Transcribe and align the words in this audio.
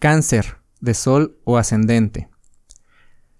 Cáncer 0.00 0.56
de 0.80 0.94
Sol 0.94 1.38
o 1.44 1.58
ascendente. 1.58 2.30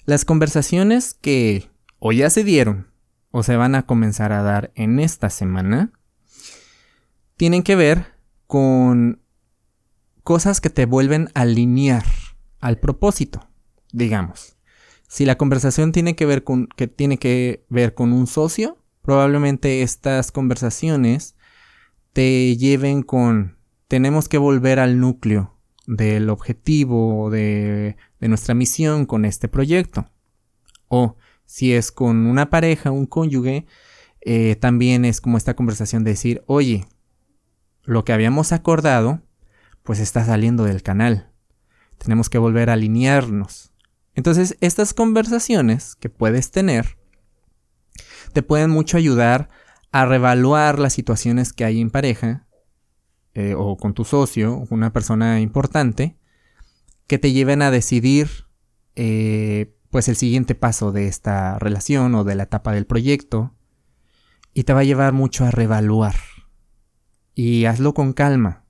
Las 0.05 0.27
conversaciones 0.27 1.15
que 1.15 1.71
o 1.99 2.13
ya 2.13 2.29
se 2.29 2.45
dieron 2.45 2.93
o 3.31 3.43
se 3.43 3.57
van 3.57 3.75
a 3.75 3.87
comenzar 3.87 4.33
a 4.33 4.43
dar 4.43 4.71
en 4.75 5.01
esta 5.01 5.31
semana 5.31 5.91
tienen 7.39 7.63
que 7.63 7.77
ver 7.77 8.15
con 8.47 9.23
cosas 10.23 10.61
que 10.61 10.69
te 10.69 10.85
vuelven 10.85 11.31
a 11.33 11.41
alinear 11.43 12.05
al 12.61 12.79
propósito, 12.79 13.49
digamos. 13.91 14.59
Si 15.09 15.25
la 15.25 15.39
conversación 15.39 15.93
tiene 15.93 16.15
que 16.15 16.27
ver 16.27 16.45
con 16.45 16.67
que 16.67 16.89
tiene 16.89 17.17
que 17.19 17.65
ver 17.71 17.95
con 17.95 18.13
un 18.13 18.27
socio, 18.27 18.77
probablemente 19.01 19.81
estas 19.81 20.31
conversaciones 20.31 21.37
te 22.13 22.55
lleven 22.59 23.03
con 23.03 23.57
tenemos 23.89 24.29
que 24.29 24.37
volver 24.37 24.79
al 24.79 25.01
núcleo 25.01 25.57
del 25.91 26.31
objetivo 26.31 27.31
de, 27.31 27.97
de 28.21 28.29
nuestra 28.29 28.55
misión 28.55 29.07
con 29.07 29.25
este 29.25 29.49
proyecto. 29.49 30.09
O 30.89 31.17
si 31.47 31.73
es 31.75 31.91
con 31.91 32.27
una 32.27 32.49
pareja, 32.49 32.93
un 32.93 33.07
cónyuge, 33.07 33.67
eh, 34.21 34.55
también 34.57 35.05
es 35.05 35.21
como 35.21 35.37
esta 35.37 35.55
conversación 35.55 36.05
de 36.05 36.13
decir, 36.13 36.45
oye, 36.47 36.87
lo 37.83 38.05
que 38.05 38.13
habíamos 38.13 38.53
acordado, 38.53 39.23
pues 39.83 39.99
está 39.99 40.25
saliendo 40.25 40.65
del 40.65 40.83
canal. 40.83 41.33
Tenemos 41.99 42.31
que 42.31 42.39
volver 42.39 42.71
a 42.71 42.75
alinearnos. 42.75 43.73
Entonces, 44.15 44.57
estas 44.61 44.95
conversaciones 44.95 45.97
que 45.97 46.09
puedes 46.09 46.53
tener 46.53 46.99
te 48.33 48.43
pueden 48.43 48.71
mucho 48.71 48.97
ayudar 48.97 49.49
a 49.91 50.07
revaluar 50.07 50.79
las 50.79 50.93
situaciones 50.93 51.53
que 51.53 51.65
hay 51.65 51.81
en 51.81 51.91
pareja 51.91 52.47
eh, 53.35 53.55
o 53.57 53.77
con 53.77 53.95
tu 53.95 54.05
socio, 54.05 54.65
una 54.71 54.93
persona 54.93 55.41
importante, 55.41 56.17
que 57.07 57.19
te 57.19 57.33
lleven 57.33 57.63
a 57.63 57.71
decidir 57.71 58.29
eh, 58.97 59.75
pues 59.91 60.09
el 60.09 60.17
siguiente 60.17 60.55
paso 60.55 60.93
de 60.93 61.07
esta 61.07 61.59
relación 61.59 62.15
o 62.15 62.25
de 62.25 62.35
la 62.35 62.45
etapa 62.45 62.73
del 62.73 62.87
proyecto 62.87 63.55
y 64.55 64.65
te 64.65 64.73
va 64.73 64.81
a 64.81 64.85
llevar 64.85 65.13
mucho 65.13 65.45
a 65.45 65.51
revaluar. 65.51 66.15
Y 67.35 67.65
hazlo 67.65 67.95
con 67.95 68.13
calma. 68.13 68.65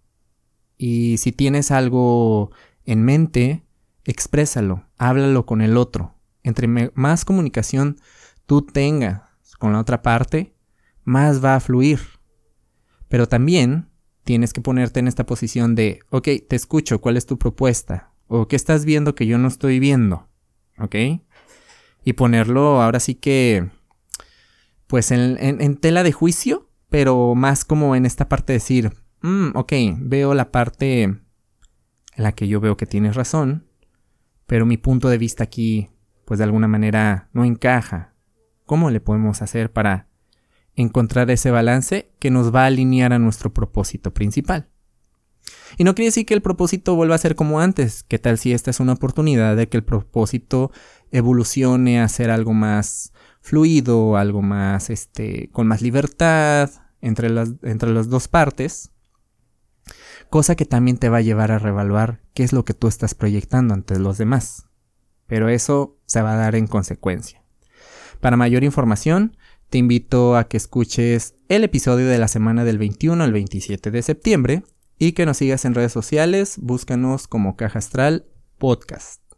Y 0.77 1.19
si 1.19 1.33
tienes 1.33 1.71
algo 1.71 2.51
en 2.85 3.03
mente, 3.03 3.65
exprésalo, 4.05 4.85
háblalo 4.97 5.47
con 5.47 5.61
el 5.61 5.77
otro. 5.77 6.15
Entre 6.43 6.69
más 6.69 7.25
comunicación 7.25 7.99
tú 8.47 8.63
tengas 8.63 9.23
con 9.59 9.73
la 9.73 9.81
otra 9.81 10.03
parte, 10.03 10.55
más 11.05 11.45
va 11.45 11.57
a 11.57 11.61
fluir. 11.61 12.01
Pero 13.09 13.29
también 13.29 13.91
tienes 14.25 14.53
que 14.53 14.61
ponerte 14.61 15.01
en 15.01 15.09
esta 15.09 15.27
posición 15.27 15.75
de, 15.75 16.01
ok, 16.11 16.29
te 16.49 16.57
escucho, 16.57 17.01
¿cuál 17.01 17.17
es 17.17 17.27
tu 17.27 17.39
propuesta? 17.39 18.13
¿O 18.29 18.49
qué 18.49 18.57
estás 18.57 18.85
viendo 18.85 19.15
que 19.15 19.27
yo 19.27 19.39
no 19.39 19.49
estoy 19.49 19.79
viendo? 19.79 20.29
¿Ok? 20.79 20.95
Y 22.05 22.13
ponerlo 22.15 22.81
ahora 22.83 23.01
sí 23.01 23.15
que, 23.15 23.71
pues 24.87 25.11
en, 25.11 25.77
tela 25.77 26.03
de 26.03 26.13
juicio, 26.13 26.69
pero 26.89 27.35
más 27.35 27.65
como 27.65 27.95
en 27.97 28.07
esta 28.07 28.29
parte 28.29 28.53
de 28.53 28.59
decir, 28.59 28.93
mm, 29.23 29.51
ok, 29.55 29.73
veo 29.99 30.35
la 30.35 30.51
parte 30.51 31.03
en 31.03 31.23
la 32.17 32.33
que 32.33 32.49
yo 32.49 32.61
veo 32.61 32.77
que 32.77 32.87
tienes 32.87 33.17
razón, 33.17 33.67
pero 34.47 34.67
mi 34.67 34.77
punto 34.77 35.09
de 35.09 35.19
vista 35.19 35.45
aquí, 35.45 35.91
pues 36.25 36.39
de 36.39 36.45
alguna 36.45 36.69
manera 36.69 37.29
no 37.33 37.45
encaja. 37.45 38.15
¿Cómo 38.65 38.91
le 38.91 39.01
podemos 39.01 39.43
hacer 39.43 39.73
para 39.73 40.10
encontrar 40.77 41.31
ese 41.31 41.51
balance 41.51 42.11
que 42.19 42.31
nos 42.31 42.55
va 42.55 42.65
a 42.65 42.67
alinear 42.67 43.13
a 43.13 43.19
nuestro 43.19 43.53
propósito 43.53 44.13
principal. 44.13 44.69
Y 45.77 45.85
no 45.85 45.95
quiere 45.95 46.09
decir 46.09 46.27
que 46.27 46.35
el 46.35 46.43
propósito 46.43 46.95
vuelva 46.95 47.15
a 47.15 47.19
ser 47.19 47.35
como 47.35 47.61
antes. 47.61 48.03
¿Qué 48.03 48.19
tal 48.19 48.39
si 48.39 48.53
esta 48.53 48.71
es 48.71 48.81
una 48.81 48.93
oportunidad 48.93 49.57
de 49.57 49.69
que 49.69 49.77
el 49.77 49.85
propósito 49.85 50.71
evolucione 51.11 52.01
a 52.01 52.09
ser 52.09 52.31
algo 52.31 52.53
más 52.53 53.13
fluido, 53.41 54.17
algo 54.17 54.43
más, 54.43 54.91
este, 54.91 55.49
con 55.53 55.67
más 55.67 55.83
libertad 55.83 56.71
entre 57.01 57.31
las, 57.31 57.53
entre 57.63 57.91
las 57.91 58.09
dos 58.09 58.29
partes? 58.29 58.91
Cosa 60.29 60.55
que 60.55 60.65
también 60.65 60.99
te 60.99 61.09
va 61.09 61.19
a 61.19 61.23
llevar 61.23 61.51
a 61.51 61.59
revaluar 61.59 62.21
qué 62.35 62.45
es 62.45 62.53
lo 62.53 62.65
que 62.65 62.75
tú 62.75 62.89
estás 62.89 63.15
proyectando 63.15 63.75
ante 63.75 63.99
los 63.99 64.19
demás. 64.19 64.67
Pero 65.27 65.49
eso 65.49 65.99
se 66.07 66.23
va 66.23 66.35
a 66.35 66.37
dar 66.37 66.55
en 66.55 66.67
consecuencia. 66.67 67.43
Para 68.21 68.37
mayor 68.37 68.65
información, 68.65 69.37
te 69.71 69.79
invito 69.79 70.37
a 70.37 70.49
que 70.49 70.57
escuches 70.57 71.37
el 71.49 71.65
episodio 71.65 72.09
de 72.09 72.19
la 72.19 72.29
semana 72.29 72.65
del 72.65 72.79
21 72.79 73.23
al 73.23 73.33
27 73.33 73.91
de 73.91 74.03
septiembre 74.03 74.63
y 74.99 75.13
que 75.13 75.25
nos 75.25 75.39
sigas 75.39 75.65
en 75.65 75.75
redes 75.75 75.93
sociales, 75.93 76.57
búscanos 76.61 77.29
como 77.29 77.57
Caja 77.57 77.79
Astral 77.79 78.27
Podcast. 78.59 79.30